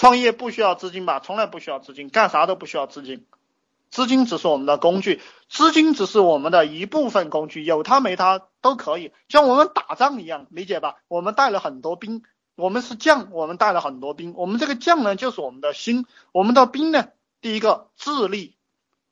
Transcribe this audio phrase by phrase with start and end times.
[0.00, 1.20] 创业不需要资金吧？
[1.20, 3.26] 从来不需要资金，干啥都不需要资金，
[3.90, 11.02] 资金只是我们的工具，资金只是我们的一部分工具，有它没它都可以，像我们打仗一样，理解吧？
[11.06, 12.22] 我们带了很多兵，
[12.54, 17.08] 我们是将，我们带了很多兵，我们这个将呢就是我们的心，我们的兵呢，
[17.42, 18.56] 第一个智力，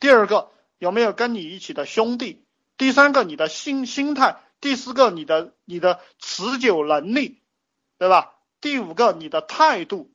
[0.01, 0.49] 第二个
[0.79, 2.47] 有没有跟你一起的兄弟，
[2.79, 7.43] 第三个你的心心态，第四个你的你的持久能力，
[7.99, 8.37] 对吧？
[8.63, 10.11] 第五个你的态度。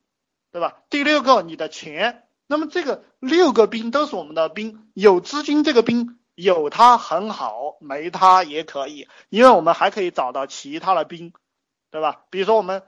[0.54, 0.84] 对吧？
[0.88, 2.28] 第六个，你的钱。
[2.46, 11.32] 那么这个六个兵都是我们的兵，有资金这个兵有它很好，没它也可以，因为我们还可以找到其他的兵，
[11.90, 12.22] 对吧？
[12.30, 12.84] 比如说我们，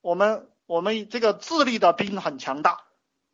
[0.00, 2.84] 我们，我们这个智力的兵很强大，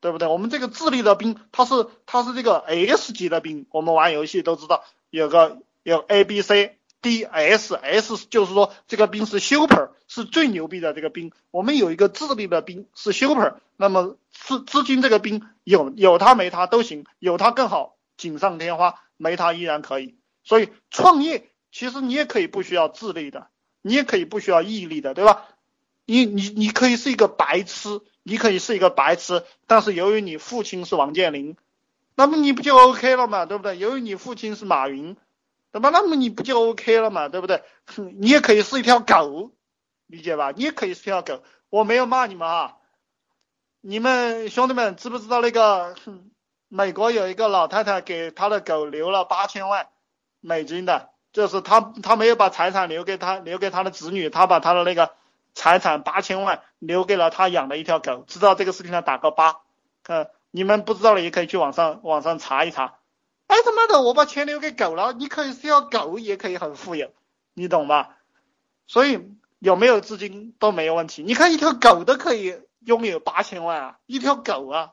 [0.01, 0.29] 对不对？
[0.29, 6.78] 我们这个智力的兵，它是它是这个 S 级的兵，我们玩游戏都知道有个有 A B C。
[7.01, 20.17] D S S 就是说这个兵是 super 是最牛逼的这个兵，我们有一个智力的兵是 super，那么资资金这个兵有有他没他都行，有他更好锦上添花，没他依然可以。
[20.43, 23.47] 所以创业其实你也可以不需要智力的，
[23.83, 25.45] 你也可以不需要毅力的，对吧？
[26.05, 31.57] 你你你可以是一个白痴，你可以是一个白痴，但是由于你父亲是王健林，
[32.17, 33.79] 那么你不就 OK 了嘛，对不对？
[33.79, 35.17] 由于你父亲是马云。
[35.71, 35.91] 对吧？
[35.91, 37.29] 那么你不就 OK 了嘛？
[37.29, 37.63] 对不对？
[38.19, 39.53] 你也可以是一条狗，
[40.07, 40.53] 理解吧？
[40.57, 41.43] 你也可以是条狗。
[41.71, 42.75] 我没有骂你们啊。
[43.81, 45.95] 你们兄弟们知不知道那个
[46.69, 49.89] 美国有一个老太太给她的狗留了八千万
[50.41, 55.13] 美金的，就是她她没有把财产留给她留给她的子女，她把她的那个
[55.55, 58.25] 财产八千万留给了她养的一条狗。
[58.27, 59.61] 知道这个事情的打个八。
[60.09, 62.98] 嗯，你们不知道的也可以去网上网上查一查。
[63.49, 67.13] 哎他妈的，我把钱留给狗了，你可以是条狗，也可以很富有，
[67.55, 68.17] 你懂吧？
[68.87, 71.23] 所以有没有资金都没有问题。
[71.23, 74.93] 你看一条狗都可以拥有八千万啊，一条狗啊，